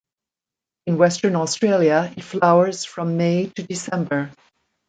[0.87, 4.31] In Western Australia it flowers from May to December.